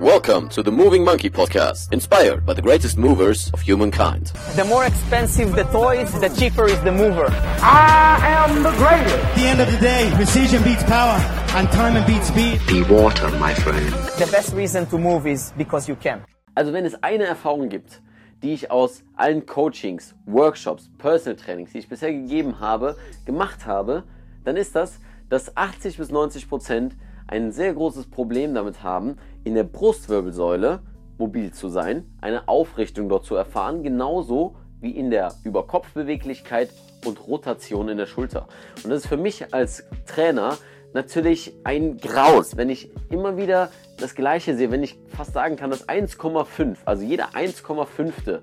Welcome 0.00 0.48
to 0.50 0.62
the 0.62 0.72
Moving 0.72 1.04
Monkey 1.04 1.28
Podcast, 1.28 1.92
inspired 1.92 2.46
by 2.46 2.54
the 2.54 2.62
greatest 2.62 2.96
movers 2.96 3.50
of 3.52 3.60
humankind. 3.60 4.28
The 4.56 4.64
more 4.64 4.86
expensive 4.86 5.54
the 5.54 5.64
toys, 5.64 6.10
the 6.18 6.30
cheaper 6.30 6.64
is 6.64 6.80
the 6.80 6.90
mover. 6.90 7.26
I 7.60 8.18
am 8.22 8.62
the 8.62 8.70
greatest. 8.78 9.14
At 9.14 9.34
the 9.36 9.42
end 9.42 9.60
of 9.60 9.70
the 9.70 9.76
day, 9.76 10.10
precision 10.14 10.62
beats 10.62 10.82
power, 10.84 11.20
and 11.54 11.68
time 11.72 12.02
beats 12.06 12.28
speed. 12.28 12.62
Be 12.66 12.82
water, 12.84 13.28
my 13.32 13.52
friend. 13.52 13.92
The 14.16 14.26
best 14.32 14.54
reason 14.54 14.86
to 14.86 14.96
move 14.96 15.26
is 15.26 15.52
because 15.58 15.86
you 15.86 15.96
can. 15.96 16.24
Also 16.56 16.72
wenn 16.72 16.86
es 16.86 16.94
eine 17.02 17.24
Erfahrung 17.24 17.68
gibt, 17.68 18.00
die 18.42 18.54
ich 18.54 18.70
aus 18.70 19.02
allen 19.16 19.44
Coachings, 19.44 20.14
Workshops, 20.24 20.88
Personal 20.96 21.36
Trainings, 21.36 21.72
die 21.72 21.78
ich 21.80 21.90
bisher 21.90 22.10
gegeben 22.10 22.58
habe, 22.58 22.96
gemacht 23.26 23.66
habe, 23.66 24.04
dann 24.44 24.56
ist 24.56 24.74
das, 24.74 24.98
dass 25.28 25.54
80 25.58 25.98
bis 25.98 26.10
90 26.10 26.48
Prozent 26.48 26.96
ein 27.30 27.52
sehr 27.52 27.72
großes 27.74 28.06
Problem 28.06 28.54
damit 28.54 28.82
haben, 28.82 29.16
in 29.44 29.54
der 29.54 29.64
Brustwirbelsäule 29.64 30.80
mobil 31.18 31.52
zu 31.52 31.68
sein, 31.68 32.10
eine 32.20 32.48
Aufrichtung 32.48 33.08
dort 33.08 33.24
zu 33.24 33.34
erfahren, 33.34 33.82
genauso 33.82 34.56
wie 34.80 34.90
in 34.90 35.10
der 35.10 35.34
Überkopfbeweglichkeit 35.44 36.70
und 37.04 37.26
Rotation 37.26 37.88
in 37.88 37.98
der 37.98 38.06
Schulter. 38.06 38.48
Und 38.82 38.90
das 38.90 39.02
ist 39.02 39.08
für 39.08 39.16
mich 39.16 39.52
als 39.52 39.84
Trainer 40.06 40.56
natürlich 40.94 41.54
ein 41.64 41.98
Graus, 41.98 42.56
wenn 42.56 42.70
ich 42.70 42.90
immer 43.10 43.36
wieder 43.36 43.70
das 43.98 44.14
Gleiche 44.14 44.56
sehe, 44.56 44.70
wenn 44.70 44.82
ich 44.82 44.98
fast 45.08 45.34
sagen 45.34 45.56
kann, 45.56 45.70
dass 45.70 45.88
1,5, 45.88 46.78
also 46.84 47.02
jeder 47.02 47.30
1,5. 47.30 48.40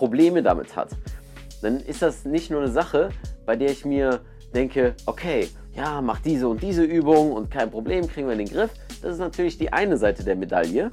Probleme 0.00 0.42
damit 0.42 0.76
hat, 0.76 0.90
dann 1.60 1.78
ist 1.78 2.00
das 2.00 2.24
nicht 2.24 2.50
nur 2.50 2.62
eine 2.62 2.70
Sache, 2.70 3.10
bei 3.44 3.54
der 3.54 3.70
ich 3.70 3.84
mir 3.84 4.20
denke, 4.54 4.94
okay, 5.04 5.48
ja, 5.74 6.00
mach 6.00 6.20
diese 6.20 6.48
und 6.48 6.62
diese 6.62 6.84
Übung 6.84 7.32
und 7.32 7.50
kein 7.50 7.70
Problem, 7.70 8.08
kriegen 8.08 8.26
wir 8.26 8.32
in 8.32 8.46
den 8.46 8.48
Griff. 8.48 8.70
Das 9.02 9.12
ist 9.12 9.18
natürlich 9.18 9.58
die 9.58 9.72
eine 9.72 9.96
Seite 9.96 10.24
der 10.24 10.36
Medaille. 10.36 10.90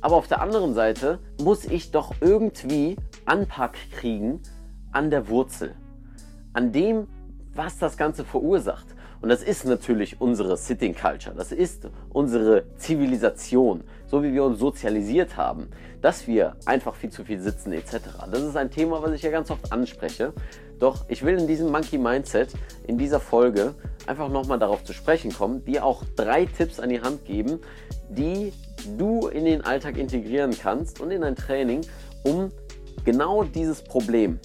Aber 0.00 0.16
auf 0.16 0.28
der 0.28 0.40
anderen 0.40 0.74
Seite 0.74 1.18
muss 1.40 1.64
ich 1.64 1.90
doch 1.90 2.14
irgendwie 2.20 2.96
Anpack 3.24 3.76
kriegen 3.92 4.40
an 4.92 5.10
der 5.10 5.28
Wurzel. 5.28 5.74
An 6.52 6.72
dem, 6.72 7.08
was 7.54 7.78
das 7.78 7.96
Ganze 7.96 8.24
verursacht. 8.24 8.86
Und 9.20 9.30
das 9.30 9.42
ist 9.42 9.64
natürlich 9.64 10.20
unsere 10.20 10.56
Sitting 10.56 10.94
Culture. 10.94 11.34
Das 11.34 11.50
ist 11.50 11.88
unsere 12.10 12.64
Zivilisation, 12.76 13.82
so 14.06 14.22
wie 14.22 14.32
wir 14.32 14.44
uns 14.44 14.60
sozialisiert 14.60 15.36
haben, 15.36 15.68
dass 16.00 16.28
wir 16.28 16.54
einfach 16.66 16.94
viel 16.94 17.10
zu 17.10 17.24
viel 17.24 17.40
sitzen 17.40 17.72
etc. 17.72 17.96
Das 18.30 18.42
ist 18.42 18.56
ein 18.56 18.70
Thema, 18.70 19.02
was 19.02 19.12
ich 19.12 19.22
ja 19.22 19.30
ganz 19.30 19.50
oft 19.50 19.72
anspreche. 19.72 20.32
Doch 20.78 21.06
ich 21.08 21.24
will 21.24 21.36
in 21.36 21.48
diesem 21.48 21.72
Monkey 21.72 21.98
Mindset, 21.98 22.50
in 22.86 22.96
dieser 22.96 23.18
Folge, 23.18 23.74
einfach 24.08 24.28
nochmal 24.28 24.58
darauf 24.58 24.82
zu 24.84 24.92
sprechen 24.92 25.32
kommen, 25.32 25.64
dir 25.64 25.84
auch 25.84 26.02
drei 26.16 26.46
Tipps 26.46 26.80
an 26.80 26.88
die 26.88 27.00
Hand 27.00 27.24
geben, 27.24 27.60
die 28.08 28.52
du 28.96 29.28
in 29.28 29.44
den 29.44 29.62
Alltag 29.62 29.98
integrieren 29.98 30.56
kannst 30.58 31.00
und 31.00 31.10
in 31.10 31.20
dein 31.20 31.36
Training, 31.36 31.82
um 32.24 32.50
genau 33.04 33.44
dieses 33.44 33.82
Problem 33.82 34.40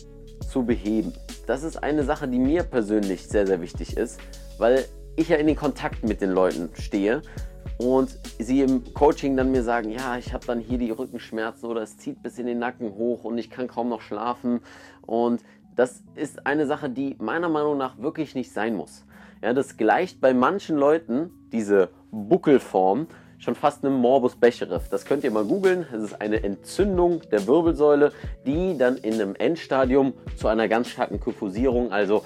zu 0.52 0.66
beheben. 0.66 1.14
Das 1.48 1.64
ist 1.64 1.82
eine 1.82 2.04
Sache, 2.04 2.28
die 2.28 2.40
mir 2.40 2.64
persönlich 2.64 3.28
sehr, 3.28 3.48
sehr 3.48 3.62
wichtig 3.62 3.98
ist, 3.98 4.20
weil 4.58 4.86
ich 5.16 5.30
ja 5.30 5.38
in 5.38 5.48
den 5.48 5.56
Kontakt 5.56 6.04
mit 6.04 6.22
den 6.22 6.32
Leuten 6.32 6.70
stehe 6.74 7.22
und 7.78 8.20
sie 8.40 8.62
im 8.62 8.94
Coaching 8.94 9.38
dann 9.38 9.52
mir 9.52 9.64
sagen, 9.64 9.90
ja, 9.90 10.18
ich 10.18 10.34
habe 10.34 10.46
dann 10.46 10.60
hier 10.60 10.78
die 10.78 10.92
Rückenschmerzen 10.92 11.70
oder 11.70 11.82
es 11.82 11.98
zieht 11.98 12.22
bis 12.22 12.38
in 12.38 12.46
den 12.46 12.60
Nacken 12.60 12.96
hoch 12.96 13.24
und 13.24 13.38
ich 13.38 13.50
kann 13.50 13.68
kaum 13.68 13.90
noch 13.90 14.02
schlafen 14.02 14.62
und 15.02 15.42
das 15.76 16.04
ist 16.16 16.46
eine 16.46 16.68
Sache, 16.68 16.90
die 16.90 17.16
meiner 17.20 17.50
Meinung 17.50 17.78
nach 17.78 17.98
wirklich 17.98 18.36
nicht 18.36 18.52
sein 18.52 18.76
muss. 18.76 19.06
Ja, 19.44 19.52
das 19.52 19.76
gleicht 19.76 20.22
bei 20.22 20.34
manchen 20.34 20.78
Leuten 20.78 21.30
diese 21.52 21.90
Buckelform 22.12 23.08
schon 23.40 23.56
fast 23.56 23.84
einem 23.84 23.96
Morbus 23.96 24.38
Bechterew. 24.38 24.80
Das 24.90 25.04
könnt 25.04 25.26
ihr 25.26 25.32
mal 25.32 25.44
googeln. 25.44 25.86
Es 25.94 26.02
ist 26.02 26.22
eine 26.22 26.42
Entzündung 26.42 27.20
der 27.30 27.46
Wirbelsäule, 27.46 28.14
die 28.46 28.78
dann 28.78 28.96
in 28.96 29.16
einem 29.16 29.36
Endstadium 29.36 30.14
zu 30.38 30.48
einer 30.48 30.70
ganz 30.70 30.88
starken 30.88 31.20
Kyphosierung, 31.20 31.92
also 31.92 32.24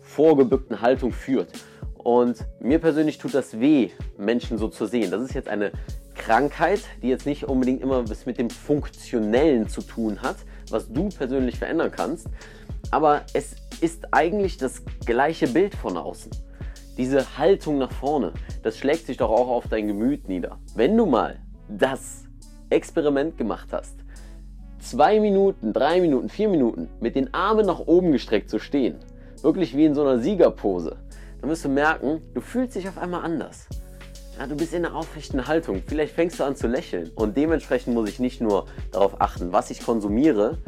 vorgebückten 0.00 0.80
Haltung 0.80 1.12
führt. 1.12 1.50
Und 1.98 2.38
mir 2.60 2.78
persönlich 2.78 3.18
tut 3.18 3.34
das 3.34 3.60
weh, 3.60 3.90
Menschen 4.16 4.56
so 4.56 4.68
zu 4.68 4.86
sehen. 4.86 5.10
Das 5.10 5.20
ist 5.20 5.34
jetzt 5.34 5.50
eine 5.50 5.70
Krankheit, 6.14 6.80
die 7.02 7.08
jetzt 7.08 7.26
nicht 7.26 7.44
unbedingt 7.44 7.82
immer 7.82 8.08
was 8.08 8.24
mit 8.24 8.38
dem 8.38 8.48
Funktionellen 8.48 9.68
zu 9.68 9.82
tun 9.82 10.22
hat, 10.22 10.36
was 10.70 10.90
du 10.90 11.10
persönlich 11.10 11.58
verändern 11.58 11.90
kannst. 11.94 12.28
Aber 12.90 13.20
es 13.34 13.54
ist 13.82 14.14
eigentlich 14.14 14.56
das 14.56 14.82
gleiche 15.04 15.46
Bild 15.46 15.74
von 15.74 15.98
außen. 15.98 16.30
Diese 16.96 17.38
Haltung 17.38 17.78
nach 17.78 17.90
vorne, 17.90 18.32
das 18.62 18.78
schlägt 18.78 19.06
sich 19.06 19.16
doch 19.16 19.30
auch 19.30 19.48
auf 19.48 19.68
dein 19.68 19.88
Gemüt 19.88 20.28
nieder. 20.28 20.58
Wenn 20.76 20.96
du 20.96 21.06
mal 21.06 21.38
das 21.68 22.24
Experiment 22.70 23.36
gemacht 23.36 23.68
hast, 23.72 23.96
zwei 24.78 25.18
Minuten, 25.18 25.72
drei 25.72 26.00
Minuten, 26.00 26.28
vier 26.28 26.48
Minuten 26.48 26.88
mit 27.00 27.16
den 27.16 27.34
Armen 27.34 27.66
nach 27.66 27.80
oben 27.80 28.12
gestreckt 28.12 28.48
zu 28.48 28.58
stehen, 28.58 28.96
wirklich 29.42 29.76
wie 29.76 29.86
in 29.86 29.94
so 29.94 30.02
einer 30.02 30.18
Siegerpose, 30.18 30.96
dann 31.40 31.50
wirst 31.50 31.64
du 31.64 31.68
merken, 31.68 32.22
du 32.32 32.40
fühlst 32.40 32.76
dich 32.76 32.88
auf 32.88 32.98
einmal 32.98 33.24
anders. 33.24 33.66
Ja, 34.38 34.46
du 34.46 34.56
bist 34.56 34.72
in 34.72 34.84
einer 34.84 34.96
aufrechten 34.96 35.46
Haltung. 35.46 35.82
Vielleicht 35.86 36.14
fängst 36.14 36.40
du 36.40 36.44
an 36.44 36.56
zu 36.56 36.66
lächeln. 36.66 37.10
Und 37.14 37.36
dementsprechend 37.36 37.94
muss 37.94 38.08
ich 38.08 38.18
nicht 38.18 38.40
nur 38.40 38.66
darauf 38.90 39.20
achten, 39.20 39.52
was 39.52 39.70
ich 39.70 39.84
konsumiere, 39.84 40.58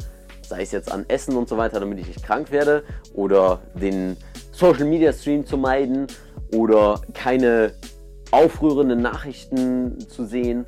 sei 0.41 0.61
es 0.61 0.71
jetzt 0.71 0.89
an 0.89 1.05
Essen 1.09 1.35
und 1.35 1.49
so 1.49 1.57
weiter, 1.57 1.79
damit 1.79 1.99
ich 1.99 2.07
nicht 2.07 2.23
krank 2.23 2.51
werde, 2.51 2.83
oder 3.13 3.59
den 3.73 4.15
Social 4.57 4.85
Media 4.85 5.13
Stream 5.13 5.45
zu 5.45 5.55
meiden, 5.55 6.07
oder 6.51 6.99
keine 7.13 7.73
aufrührenden 8.31 9.03
Nachrichten 9.03 9.99
zu 10.09 10.25
sehen. 10.25 10.65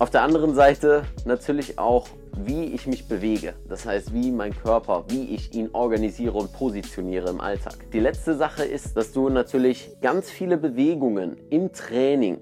Auf 0.00 0.10
der 0.10 0.22
anderen 0.22 0.54
Seite 0.54 1.04
natürlich 1.24 1.78
auch 1.78 2.08
wie 2.36 2.64
ich 2.64 2.88
mich 2.88 3.06
bewege. 3.06 3.54
Das 3.68 3.86
heißt, 3.86 4.12
wie 4.12 4.32
mein 4.32 4.52
Körper, 4.52 5.04
wie 5.06 5.32
ich 5.32 5.54
ihn 5.54 5.70
organisiere 5.72 6.36
und 6.36 6.52
positioniere 6.52 7.30
im 7.30 7.40
Alltag. 7.40 7.76
Die 7.92 8.00
letzte 8.00 8.34
Sache 8.34 8.64
ist, 8.64 8.96
dass 8.96 9.12
du 9.12 9.28
natürlich 9.28 9.92
ganz 10.02 10.28
viele 10.28 10.56
Bewegungen 10.56 11.36
im 11.50 11.72
Training 11.72 12.38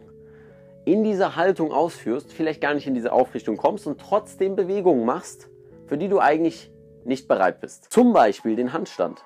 in 0.87 1.05
dieser 1.05 1.37
Haltung 1.37 1.73
ausführst, 1.73 2.33
vielleicht 2.33 2.63
gar 2.63 2.73
nicht 2.73 2.87
in 2.87 2.95
diese 2.95 3.13
Aufrichtung 3.13 3.59
kommst 3.59 3.87
und 3.87 4.01
trotzdem 4.01 4.57
Bewegungen 4.57 5.05
machst, 5.05 5.51
für 5.87 5.99
die 5.99 6.09
du 6.09 6.19
eigentlich 6.19 6.73
nicht 7.05 7.29
bereit 7.29 7.61
bist. 7.61 7.93
Zum 7.93 8.15
Beispiel 8.15 8.57
den 8.57 8.73
Handstand. 8.73 9.23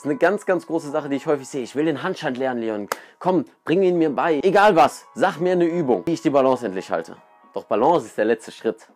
Das 0.00 0.06
ist 0.06 0.12
eine 0.12 0.18
ganz, 0.18 0.46
ganz 0.46 0.66
große 0.66 0.90
Sache, 0.90 1.10
die 1.10 1.16
ich 1.16 1.26
häufig 1.26 1.46
sehe. 1.46 1.62
Ich 1.62 1.76
will 1.76 1.84
den 1.84 2.02
Handstand 2.02 2.38
lernen, 2.38 2.62
Leon. 2.62 2.88
Komm, 3.18 3.44
bring 3.66 3.82
ihn 3.82 3.98
mir 3.98 4.08
bei. 4.08 4.40
Egal 4.42 4.74
was, 4.74 5.04
sag 5.14 5.40
mir 5.40 5.52
eine 5.52 5.66
Übung, 5.66 6.06
wie 6.06 6.14
ich 6.14 6.22
die 6.22 6.30
Balance 6.30 6.64
endlich 6.64 6.90
halte. 6.90 7.18
Doch 7.52 7.64
Balance 7.64 8.06
ist 8.06 8.16
der 8.16 8.24
letzte 8.24 8.50
Schritt. 8.50 8.88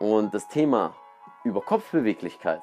Und 0.00 0.34
das 0.34 0.48
Thema 0.48 0.96
Überkopfbeweglichkeit, 1.44 2.60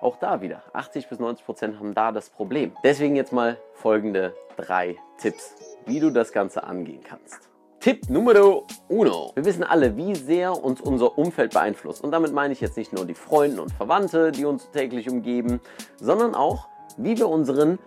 auch 0.00 0.16
da 0.16 0.40
wieder, 0.40 0.64
80 0.72 1.08
bis 1.08 1.20
90 1.20 1.46
Prozent 1.46 1.78
haben 1.78 1.94
da 1.94 2.10
das 2.10 2.30
Problem. 2.30 2.72
Deswegen 2.82 3.14
jetzt 3.14 3.32
mal 3.32 3.58
folgende 3.74 4.34
drei 4.56 4.96
Tipps, 5.18 5.54
wie 5.86 6.00
du 6.00 6.10
das 6.10 6.32
Ganze 6.32 6.64
angehen 6.64 7.04
kannst. 7.04 7.48
Tipp 7.78 8.10
Numero 8.10 8.66
uno. 8.88 9.30
Wir 9.36 9.44
wissen 9.44 9.62
alle, 9.62 9.96
wie 9.96 10.16
sehr 10.16 10.64
uns 10.64 10.80
unser 10.80 11.16
Umfeld 11.16 11.54
beeinflusst. 11.54 12.02
Und 12.02 12.10
damit 12.10 12.32
meine 12.32 12.52
ich 12.52 12.60
jetzt 12.60 12.76
nicht 12.76 12.92
nur 12.92 13.04
die 13.04 13.14
Freunde 13.14 13.62
und 13.62 13.72
Verwandte, 13.72 14.32
die 14.32 14.46
uns 14.46 14.68
täglich 14.72 15.08
umgeben, 15.08 15.60
sondern 16.00 16.34
auch, 16.34 16.66
wie 16.96 17.16
wir 17.16 17.28
unseren 17.28 17.78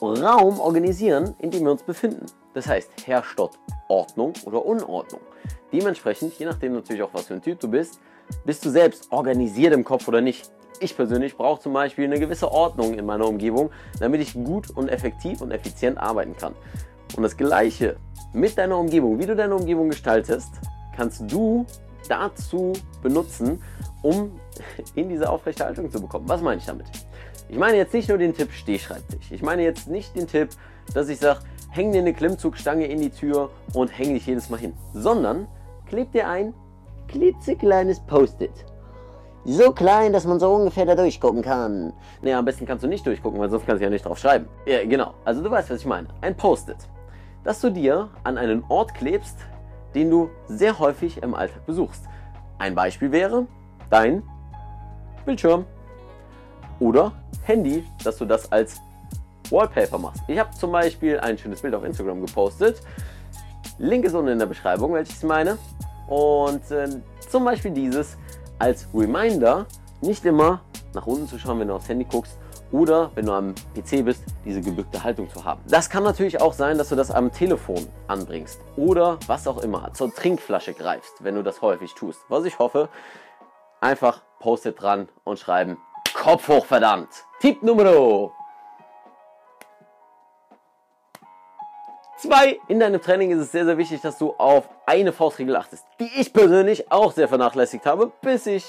Raum 0.00 0.60
organisieren, 0.60 1.34
in 1.38 1.50
dem 1.50 1.64
wir 1.64 1.72
uns 1.72 1.82
befinden. 1.82 2.26
Das 2.54 2.66
heißt, 2.66 2.90
herrscht 3.06 3.38
dort 3.38 3.58
Ordnung 3.88 4.32
oder 4.44 4.64
Unordnung. 4.64 5.20
Dementsprechend, 5.72 6.38
je 6.38 6.46
nachdem 6.46 6.72
natürlich 6.72 7.02
auch, 7.02 7.12
was 7.12 7.26
für 7.26 7.34
ein 7.34 7.42
Typ 7.42 7.60
du 7.60 7.68
bist, 7.68 8.00
bist 8.44 8.64
du 8.64 8.70
selbst 8.70 9.10
organisiert 9.12 9.72
im 9.72 9.84
Kopf 9.84 10.08
oder 10.08 10.20
nicht? 10.20 10.50
Ich 10.80 10.96
persönlich 10.96 11.36
brauche 11.36 11.60
zum 11.60 11.72
Beispiel 11.72 12.04
eine 12.04 12.20
gewisse 12.20 12.50
Ordnung 12.50 12.94
in 12.94 13.04
meiner 13.04 13.26
Umgebung, 13.26 13.70
damit 14.00 14.20
ich 14.20 14.34
gut 14.34 14.70
und 14.70 14.88
effektiv 14.88 15.40
und 15.40 15.50
effizient 15.50 15.98
arbeiten 15.98 16.36
kann. 16.36 16.54
Und 17.16 17.22
das 17.22 17.36
Gleiche 17.36 17.96
mit 18.32 18.56
deiner 18.58 18.78
Umgebung, 18.78 19.18
wie 19.18 19.26
du 19.26 19.34
deine 19.34 19.54
Umgebung 19.56 19.88
gestaltest, 19.88 20.50
kannst 20.94 21.22
du 21.30 21.66
dazu 22.08 22.72
benutzen, 23.02 23.62
um 24.02 24.38
in 24.94 25.08
diese 25.08 25.28
aufrechte 25.28 25.64
Haltung 25.64 25.90
zu 25.90 26.00
bekommen. 26.00 26.28
Was 26.28 26.42
meine 26.42 26.60
ich 26.60 26.66
damit? 26.66 26.86
Ich 27.50 27.56
meine 27.56 27.78
jetzt 27.78 27.94
nicht 27.94 28.08
nur 28.08 28.18
den 28.18 28.34
Tipp 28.34 28.52
Stehschreibtisch. 28.52 29.30
Ich 29.30 29.42
meine 29.42 29.62
jetzt 29.62 29.88
nicht 29.88 30.14
den 30.14 30.26
Tipp, 30.26 30.50
dass 30.92 31.08
ich 31.08 31.18
sage, 31.18 31.40
häng 31.70 31.92
dir 31.92 32.00
eine 32.00 32.12
Klimmzugstange 32.12 32.86
in 32.86 33.00
die 33.00 33.10
Tür 33.10 33.50
und 33.72 33.88
häng 33.88 34.12
dich 34.12 34.26
jedes 34.26 34.50
Mal 34.50 34.58
hin, 34.58 34.74
sondern 34.92 35.48
kleb 35.86 36.12
dir 36.12 36.28
ein 36.28 36.52
klitzekleines 37.08 38.00
Post-it. 38.00 38.52
So 39.46 39.72
klein, 39.72 40.12
dass 40.12 40.26
man 40.26 40.38
so 40.38 40.52
ungefähr 40.52 40.84
da 40.84 40.94
durchgucken 40.94 41.40
kann. 41.40 41.94
Naja, 42.20 42.38
am 42.38 42.44
besten 42.44 42.66
kannst 42.66 42.84
du 42.84 42.88
nicht 42.88 43.06
durchgucken, 43.06 43.40
weil 43.40 43.48
sonst 43.48 43.64
kannst 43.64 43.80
du 43.80 43.84
ja 43.84 43.90
nicht 43.90 44.04
drauf 44.04 44.18
schreiben. 44.18 44.46
Ja, 44.66 44.84
genau. 44.84 45.14
Also 45.24 45.42
du 45.42 45.50
weißt, 45.50 45.70
was 45.70 45.80
ich 45.80 45.86
meine. 45.86 46.08
Ein 46.20 46.36
Post-it. 46.36 46.76
Das 47.44 47.62
du 47.62 47.70
dir 47.70 48.10
an 48.24 48.36
einen 48.36 48.62
Ort 48.68 48.94
klebst, 48.94 49.38
den 49.94 50.10
du 50.10 50.28
sehr 50.48 50.78
häufig 50.78 51.22
im 51.22 51.34
Alltag 51.34 51.64
besuchst. 51.64 52.04
Ein 52.58 52.74
Beispiel 52.74 53.10
wäre 53.10 53.46
dein 53.88 54.22
Bildschirm 55.24 55.64
oder 56.80 57.12
Handy, 57.44 57.84
dass 58.04 58.18
du 58.18 58.24
das 58.24 58.50
als 58.52 58.80
Wallpaper 59.50 59.98
machst. 59.98 60.22
Ich 60.28 60.38
habe 60.38 60.50
zum 60.54 60.72
Beispiel 60.72 61.18
ein 61.20 61.38
schönes 61.38 61.62
Bild 61.62 61.74
auf 61.74 61.84
Instagram 61.84 62.24
gepostet. 62.24 62.80
Link 63.78 64.04
ist 64.04 64.14
unten 64.14 64.30
in 64.30 64.38
der 64.38 64.46
Beschreibung, 64.46 64.92
welches 64.92 65.18
ich 65.18 65.24
meine. 65.24 65.58
Und 66.08 66.70
äh, 66.70 66.88
zum 67.28 67.44
Beispiel 67.44 67.70
dieses 67.70 68.16
als 68.58 68.88
Reminder, 68.92 69.66
nicht 70.00 70.24
immer 70.24 70.60
nach 70.94 71.06
unten 71.06 71.26
zu 71.26 71.38
schauen, 71.38 71.60
wenn 71.60 71.68
du 71.68 71.74
aufs 71.74 71.88
Handy 71.88 72.04
guckst 72.04 72.38
oder 72.70 73.10
wenn 73.14 73.26
du 73.26 73.32
am 73.32 73.54
PC 73.74 74.04
bist, 74.04 74.22
diese 74.44 74.60
gebückte 74.60 75.02
Haltung 75.02 75.28
zu 75.30 75.44
haben. 75.44 75.60
Das 75.68 75.88
kann 75.88 76.02
natürlich 76.02 76.40
auch 76.40 76.52
sein, 76.52 76.76
dass 76.76 76.90
du 76.90 76.96
das 76.96 77.10
am 77.10 77.32
Telefon 77.32 77.86
anbringst 78.08 78.60
oder 78.76 79.18
was 79.26 79.46
auch 79.46 79.58
immer, 79.58 79.92
zur 79.94 80.14
Trinkflasche 80.14 80.74
greifst, 80.74 81.24
wenn 81.24 81.34
du 81.34 81.42
das 81.42 81.62
häufig 81.62 81.94
tust. 81.94 82.20
Was 82.28 82.44
ich 82.44 82.58
hoffe, 82.58 82.88
einfach 83.80 84.22
Post-it 84.40 84.80
dran 84.80 85.08
und 85.24 85.38
schreiben, 85.38 85.78
Kopf 86.28 86.46
hoch, 86.46 86.66
verdammt. 86.66 87.08
Tipp 87.40 87.62
Nummer 87.62 88.30
Zwei, 92.18 92.60
in 92.68 92.78
deinem 92.78 93.00
Training 93.00 93.30
ist 93.30 93.38
es 93.38 93.52
sehr, 93.52 93.64
sehr 93.64 93.78
wichtig, 93.78 94.02
dass 94.02 94.18
du 94.18 94.34
auf 94.34 94.68
eine 94.84 95.14
Faustregel 95.14 95.56
achtest, 95.56 95.86
die 95.98 96.10
ich 96.20 96.34
persönlich 96.34 96.92
auch 96.92 97.12
sehr 97.12 97.28
vernachlässigt 97.28 97.86
habe, 97.86 98.12
bis 98.20 98.46
ich 98.46 98.66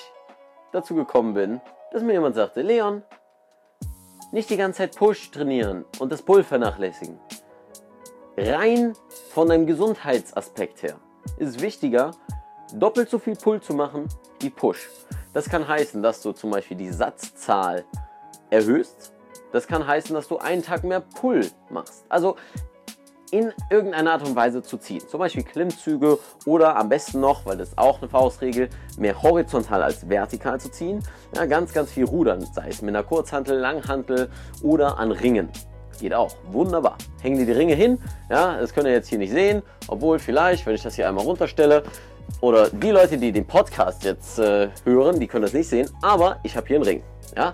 dazu 0.71 0.95
gekommen 0.95 1.33
bin, 1.33 1.59
dass 1.91 2.01
mir 2.01 2.13
jemand 2.13 2.35
sagte, 2.35 2.61
Leon, 2.61 3.03
nicht 4.31 4.49
die 4.49 4.55
ganze 4.55 4.77
Zeit 4.77 4.95
Push 4.95 5.29
trainieren 5.31 5.83
und 5.99 6.13
das 6.13 6.21
Pull 6.21 6.45
vernachlässigen. 6.45 7.19
Rein 8.37 8.93
von 9.33 9.51
einem 9.51 9.67
Gesundheitsaspekt 9.67 10.81
her 10.81 10.95
ist 11.37 11.57
es 11.57 11.61
wichtiger, 11.61 12.11
doppelt 12.73 13.09
so 13.09 13.19
viel 13.19 13.35
Pull 13.35 13.59
zu 13.59 13.73
machen 13.73 14.07
wie 14.39 14.49
Push. 14.49 14.87
Das 15.33 15.49
kann 15.49 15.67
heißen, 15.67 16.01
dass 16.01 16.21
du 16.21 16.31
zum 16.31 16.51
Beispiel 16.51 16.77
die 16.77 16.91
Satzzahl 16.91 17.85
erhöhst. 18.49 19.13
Das 19.51 19.67
kann 19.67 19.85
heißen, 19.85 20.13
dass 20.13 20.27
du 20.27 20.37
einen 20.37 20.63
Tag 20.63 20.83
mehr 20.83 21.01
Pull 21.01 21.49
machst. 21.69 22.05
Also 22.09 22.35
in 23.31 23.53
irgendeiner 23.69 24.13
Art 24.13 24.27
und 24.27 24.35
Weise 24.35 24.63
zu 24.63 24.77
ziehen. 24.77 25.01
Zum 25.07 25.19
Beispiel 25.19 25.43
Klimmzüge 25.43 26.17
oder 26.45 26.75
am 26.75 26.89
besten 26.89 27.19
noch, 27.19 27.45
weil 27.45 27.57
das 27.57 27.69
ist 27.69 27.77
auch 27.77 27.99
eine 27.99 28.09
Faustregel, 28.09 28.69
mehr 28.97 29.21
horizontal 29.21 29.83
als 29.83 30.09
vertikal 30.09 30.59
zu 30.59 30.71
ziehen. 30.71 31.03
Ja, 31.35 31.45
ganz, 31.45 31.73
ganz 31.73 31.91
viel 31.91 32.05
rudern, 32.05 32.41
sei 32.53 32.69
es 32.69 32.81
mit 32.81 32.95
einer 32.95 33.03
Kurzhantel, 33.03 33.59
Langhantel 33.59 34.29
oder 34.63 34.97
an 34.97 35.11
Ringen. 35.11 35.49
Geht 35.99 36.13
auch. 36.13 36.33
Wunderbar. 36.51 36.97
Hängen 37.21 37.37
dir 37.37 37.45
die 37.45 37.51
Ringe 37.51 37.75
hin. 37.75 37.99
Ja, 38.29 38.57
das 38.57 38.73
könnt 38.73 38.87
ihr 38.87 38.93
jetzt 38.93 39.09
hier 39.09 39.17
nicht 39.17 39.31
sehen. 39.31 39.61
Obwohl 39.87 40.17
vielleicht, 40.17 40.65
wenn 40.65 40.73
ich 40.73 40.81
das 40.81 40.95
hier 40.95 41.09
einmal 41.09 41.25
runterstelle, 41.25 41.83
oder 42.41 42.69
die 42.69 42.91
Leute, 42.91 43.17
die 43.17 43.31
den 43.31 43.45
Podcast 43.45 44.03
jetzt 44.03 44.39
äh, 44.39 44.69
hören, 44.85 45.19
die 45.19 45.27
können 45.27 45.43
das 45.43 45.53
nicht 45.53 45.67
sehen. 45.67 45.89
Aber 46.01 46.39
ich 46.43 46.55
habe 46.55 46.67
hier 46.67 46.77
einen 46.77 46.85
Ring. 46.85 47.03
Ja, 47.35 47.53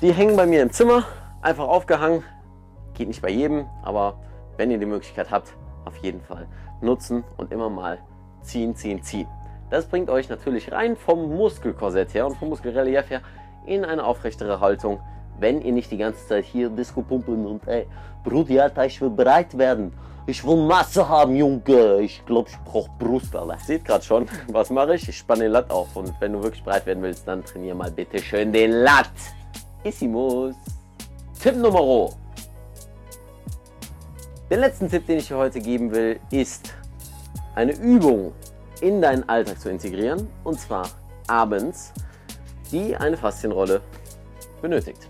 die 0.00 0.12
hängen 0.12 0.36
bei 0.36 0.46
mir 0.46 0.62
im 0.62 0.70
Zimmer. 0.70 1.04
Einfach 1.42 1.66
aufgehangen. 1.66 2.22
Geht 2.94 3.08
nicht 3.08 3.22
bei 3.22 3.30
jedem, 3.30 3.66
aber 3.82 4.20
wenn 4.56 4.70
ihr 4.70 4.78
die 4.78 4.86
Möglichkeit 4.86 5.30
habt, 5.30 5.52
auf 5.84 5.96
jeden 5.98 6.20
Fall 6.20 6.46
nutzen 6.80 7.24
und 7.36 7.52
immer 7.52 7.70
mal 7.70 7.98
ziehen, 8.42 8.74
ziehen, 8.76 9.02
ziehen. 9.02 9.26
Das 9.70 9.86
bringt 9.86 10.10
euch 10.10 10.28
natürlich 10.28 10.70
rein 10.70 10.96
vom 10.96 11.36
Muskelkorsett 11.36 12.14
her 12.14 12.26
und 12.26 12.36
vom 12.36 12.50
Muskelrelief 12.50 13.10
her 13.10 13.20
in 13.66 13.84
eine 13.84 14.04
aufrechtere 14.04 14.60
Haltung, 14.60 15.00
wenn 15.38 15.62
ihr 15.62 15.72
nicht 15.72 15.90
die 15.90 15.96
ganze 15.96 16.26
Zeit 16.26 16.44
hier 16.44 16.68
Disco 16.68 17.02
pumpen 17.02 17.46
und 17.46 17.66
ey, 17.66 17.86
Brudi, 18.22 18.60
Alter, 18.60 18.86
ich 18.86 19.00
will 19.00 19.10
bereit 19.10 19.56
werden. 19.58 19.92
Ich 20.26 20.44
will 20.46 20.56
Masse 20.56 21.06
haben, 21.06 21.36
Junge. 21.36 22.00
Ich 22.00 22.24
glaube, 22.24 22.48
ich 22.48 22.58
brauche 22.64 22.90
Brust, 22.98 23.36
Alter. 23.36 23.58
Seht 23.58 23.84
gerade 23.84 24.04
schon, 24.04 24.26
was 24.48 24.70
mache 24.70 24.94
ich? 24.94 25.08
Ich 25.08 25.18
spanne 25.18 25.42
den 25.42 25.52
Lat 25.52 25.70
auf. 25.70 25.94
Und 25.96 26.14
wenn 26.20 26.32
du 26.32 26.42
wirklich 26.42 26.64
breit 26.64 26.86
werden 26.86 27.02
willst, 27.02 27.28
dann 27.28 27.44
trainier 27.44 27.74
mal 27.74 27.90
bitte 27.90 28.18
schön 28.18 28.52
den 28.52 28.70
Lat. 28.70 29.10
Issimus. 29.82 30.54
Tipp 31.40 31.56
Nummer 31.56 32.10
den 34.50 34.60
letzten 34.60 34.90
Tipp, 34.90 35.06
den 35.06 35.18
ich 35.18 35.28
dir 35.28 35.36
heute 35.36 35.58
geben 35.58 35.90
will, 35.90 36.20
ist 36.30 36.74
eine 37.54 37.72
Übung 37.72 38.32
in 38.82 39.00
deinen 39.00 39.28
Alltag 39.28 39.58
zu 39.58 39.70
integrieren 39.70 40.28
und 40.44 40.60
zwar 40.60 40.88
abends, 41.26 41.92
die 42.70 42.94
eine 42.94 43.16
Faszienrolle 43.16 43.80
benötigt. 44.60 45.08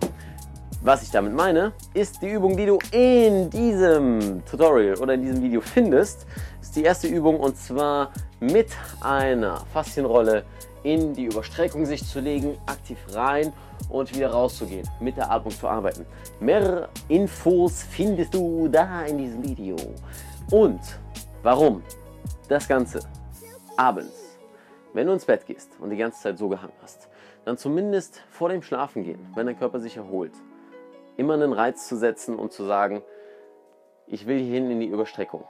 Was 0.84 1.02
ich 1.02 1.10
damit 1.10 1.32
meine, 1.32 1.72
ist 1.94 2.20
die 2.20 2.28
Übung, 2.28 2.58
die 2.58 2.66
du 2.66 2.78
in 2.92 3.48
diesem 3.48 4.44
Tutorial 4.44 4.98
oder 4.98 5.14
in 5.14 5.22
diesem 5.22 5.42
Video 5.42 5.62
findest, 5.62 6.26
ist 6.60 6.76
die 6.76 6.82
erste 6.82 7.06
Übung 7.06 7.40
und 7.40 7.56
zwar 7.56 8.12
mit 8.38 8.68
einer 9.00 9.64
Faszienrolle 9.72 10.44
in 10.82 11.14
die 11.14 11.24
Überstreckung 11.24 11.86
sich 11.86 12.06
zu 12.06 12.20
legen, 12.20 12.58
aktiv 12.66 12.98
rein 13.14 13.54
und 13.88 14.14
wieder 14.14 14.28
rauszugehen, 14.28 14.86
mit 15.00 15.16
der 15.16 15.30
Atmung 15.30 15.54
zu 15.54 15.66
arbeiten. 15.66 16.04
Mehr 16.38 16.90
Infos 17.08 17.82
findest 17.84 18.34
du 18.34 18.68
da 18.68 19.06
in 19.06 19.16
diesem 19.16 19.42
Video. 19.42 19.76
Und 20.50 20.80
warum 21.42 21.82
das 22.50 22.68
Ganze 22.68 23.00
abends, 23.78 24.36
wenn 24.92 25.06
du 25.06 25.14
ins 25.14 25.24
Bett 25.24 25.46
gehst 25.46 25.70
und 25.80 25.88
die 25.88 25.96
ganze 25.96 26.20
Zeit 26.20 26.36
so 26.36 26.46
gehangen 26.50 26.74
hast, 26.82 27.08
dann 27.46 27.56
zumindest 27.56 28.20
vor 28.28 28.50
dem 28.50 28.60
Schlafengehen, 28.60 29.26
wenn 29.34 29.46
dein 29.46 29.58
Körper 29.58 29.80
sich 29.80 29.96
erholt, 29.96 30.32
immer 31.16 31.34
einen 31.34 31.52
Reiz 31.52 31.88
zu 31.88 31.96
setzen 31.96 32.38
und 32.38 32.52
zu 32.52 32.64
sagen, 32.64 33.02
ich 34.06 34.26
will 34.26 34.38
hierhin 34.38 34.70
in 34.70 34.80
die 34.80 34.86
Überstreckung. 34.86 35.44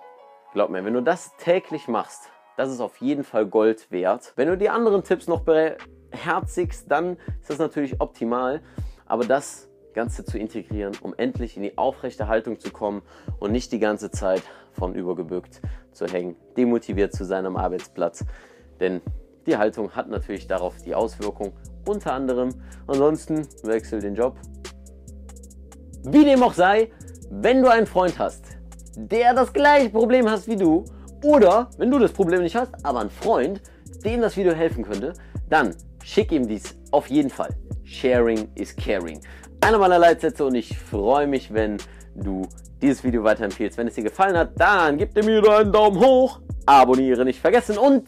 Glaub 0.52 0.70
mir, 0.70 0.84
wenn 0.84 0.94
du 0.94 1.02
das 1.02 1.36
täglich 1.36 1.88
machst, 1.88 2.30
das 2.56 2.70
ist 2.70 2.80
auf 2.80 2.98
jeden 2.98 3.24
Fall 3.24 3.46
Gold 3.46 3.90
wert. 3.90 4.32
Wenn 4.36 4.48
du 4.48 4.56
die 4.56 4.68
anderen 4.68 5.02
Tipps 5.02 5.26
noch 5.26 5.40
beherzigst, 5.40 6.90
dann 6.90 7.16
ist 7.40 7.50
das 7.50 7.58
natürlich 7.58 8.00
optimal. 8.00 8.62
Aber 9.06 9.24
das 9.24 9.68
Ganze 9.92 10.24
zu 10.24 10.38
integrieren, 10.38 10.96
um 11.02 11.14
endlich 11.16 11.56
in 11.56 11.62
die 11.62 11.78
aufrechte 11.78 12.28
Haltung 12.28 12.60
zu 12.60 12.70
kommen 12.70 13.02
und 13.38 13.52
nicht 13.52 13.72
die 13.72 13.78
ganze 13.78 14.10
Zeit 14.10 14.42
von 14.72 14.94
übergebückt 14.94 15.60
zu 15.92 16.06
hängen, 16.06 16.36
demotiviert 16.56 17.12
zu 17.12 17.24
sein 17.24 17.46
am 17.46 17.56
Arbeitsplatz. 17.56 18.24
Denn 18.80 19.00
die 19.46 19.56
Haltung 19.56 19.94
hat 19.94 20.08
natürlich 20.08 20.46
darauf 20.46 20.76
die 20.82 20.94
Auswirkung, 20.94 21.52
unter 21.86 22.12
anderem, 22.12 22.50
ansonsten 22.86 23.46
wechsel 23.62 24.00
den 24.00 24.14
Job. 24.14 24.36
Wie 26.04 26.24
dem 26.24 26.42
auch 26.42 26.54
sei, 26.54 26.90
wenn 27.30 27.62
du 27.62 27.68
einen 27.68 27.86
Freund 27.86 28.18
hast, 28.18 28.44
der 28.96 29.34
das 29.34 29.52
gleiche 29.52 29.90
Problem 29.90 30.28
hast 30.28 30.46
wie 30.48 30.56
du, 30.56 30.84
oder 31.22 31.70
wenn 31.78 31.90
du 31.90 31.98
das 31.98 32.12
Problem 32.12 32.42
nicht 32.42 32.54
hast, 32.54 32.72
aber 32.84 33.00
ein 33.00 33.10
Freund, 33.10 33.60
dem 34.04 34.20
das 34.20 34.36
Video 34.36 34.52
helfen 34.52 34.84
könnte, 34.84 35.14
dann 35.48 35.74
Schick 36.04 36.32
ihm 36.32 36.46
dies 36.46 36.76
auf 36.90 37.06
jeden 37.06 37.30
Fall. 37.30 37.48
Sharing 37.82 38.50
is 38.56 38.76
caring. 38.76 39.20
Einer 39.62 39.78
meiner 39.78 39.98
Leitsätze 39.98 40.44
und 40.44 40.54
ich 40.54 40.78
freue 40.78 41.26
mich, 41.26 41.52
wenn 41.52 41.78
du 42.14 42.46
dieses 42.82 43.02
Video 43.02 43.24
weiterempfehlst. 43.24 43.78
Wenn 43.78 43.88
es 43.88 43.94
dir 43.94 44.04
gefallen 44.04 44.36
hat, 44.36 44.50
dann 44.58 44.98
gib 44.98 45.14
mir 45.16 45.48
einen 45.50 45.72
Daumen 45.72 45.98
hoch, 45.98 46.40
abonniere 46.66 47.24
nicht 47.24 47.40
vergessen 47.40 47.78
und 47.78 48.04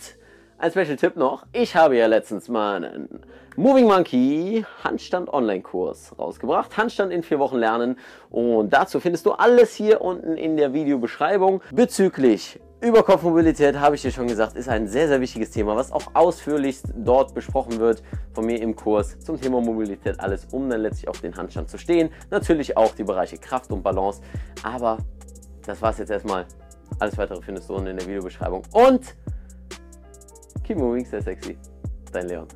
ein 0.59 0.71
Special-Tipp 0.71 1.17
noch. 1.17 1.47
Ich 1.55 1.75
habe 1.75 1.97
ja 1.97 2.07
letztens 2.07 2.51
mal 2.51 2.85
einen 2.85 3.21
Moving 3.59 3.87
Monkey 3.87 4.67
Handstand 4.85 5.33
Online-Kurs 5.33 6.19
rausgebracht. 6.19 6.77
Handstand 6.77 7.11
in 7.11 7.23
vier 7.23 7.39
Wochen 7.39 7.57
lernen. 7.57 7.99
Und 8.29 8.71
dazu 8.71 9.01
findest 9.01 9.25
du 9.25 9.33
alles 9.33 9.75
hier 9.75 10.03
unten 10.03 10.37
in 10.37 10.59
der 10.59 10.75
Videobeschreibung 10.75 11.63
bezüglich 11.73 12.61
Überkopfmobilität, 12.83 13.81
habe 13.81 13.95
ich 13.95 14.03
dir 14.03 14.11
schon 14.11 14.27
gesagt, 14.27 14.55
ist 14.55 14.69
ein 14.69 14.87
sehr, 14.87 15.09
sehr 15.09 15.23
wichtiges 15.23 15.51
Thema, 15.51 15.75
was 15.75 15.91
auch 15.91 16.03
ausführlichst 16.13 16.85
dort 16.95 17.35
besprochen 17.35 17.79
wird 17.79 18.03
von 18.35 18.45
mir 18.45 18.61
im 18.61 18.77
Kurs 18.77 19.19
zum 19.21 19.41
Thema 19.41 19.63
Mobilität. 19.63 20.21
Alles, 20.21 20.47
um 20.53 20.69
dann 20.69 20.83
letztlich 20.83 21.09
auf 21.09 21.23
den 21.23 21.35
Handstand 21.35 21.71
zu 21.71 21.79
stehen. 21.79 22.11
Natürlich 22.31 22.77
auch 22.77 22.95
die 22.95 23.05
Bereiche 23.05 23.39
Kraft 23.39 23.73
und 23.73 23.83
Balance. 23.83 24.21
Aber 24.63 24.99
das 25.65 25.81
war 25.81 25.93
es 25.93 25.99
jetzt 25.99 26.11
erstmal. 26.11 26.45
Alles 26.99 27.17
weitere 27.17 27.41
findest 27.41 27.71
du 27.71 27.75
unten 27.77 27.89
in 27.89 27.97
der 27.97 28.07
Videobeschreibung. 28.07 28.63
Und 28.73 29.17
keep 30.63 30.77
moving, 30.77 31.07
sehr 31.07 31.23
sexy. 31.23 31.57
Dein 32.13 32.29
Leon. 32.29 32.47